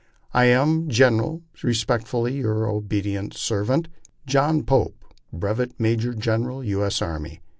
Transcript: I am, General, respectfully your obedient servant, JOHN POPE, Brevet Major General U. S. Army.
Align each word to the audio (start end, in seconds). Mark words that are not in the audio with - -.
I 0.33 0.45
am, 0.45 0.89
General, 0.89 1.43
respectfully 1.61 2.33
your 2.37 2.67
obedient 2.67 3.35
servant, 3.35 3.87
JOHN 4.25 4.63
POPE, 4.63 4.95
Brevet 5.31 5.79
Major 5.79 6.15
General 6.15 6.63
U. 6.63 6.83
S. 6.83 7.03
Army. 7.03 7.39